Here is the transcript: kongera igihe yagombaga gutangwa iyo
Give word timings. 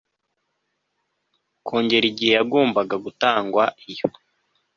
kongera 1.65 2.05
igihe 2.11 2.31
yagombaga 2.39 2.95
gutangwa 3.05 3.63
iyo 3.91 4.07